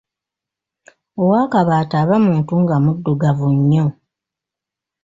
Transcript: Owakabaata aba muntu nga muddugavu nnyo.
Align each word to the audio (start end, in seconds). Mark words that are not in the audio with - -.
Owakabaata 1.21 1.95
aba 2.03 2.15
muntu 2.25 2.53
nga 2.61 2.75
muddugavu 2.83 3.47
nnyo. 3.57 3.85